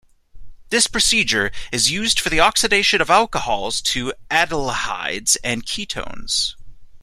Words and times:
This 0.71 0.87
procedure 0.87 1.51
is 1.71 1.91
used 1.91 2.19
for 2.19 2.31
the 2.31 2.39
oxidation 2.39 3.01
of 3.01 3.11
alcohols 3.11 3.81
to 3.83 4.11
aldehydes 4.31 5.37
and 5.43 5.63
ketones. 5.63 6.55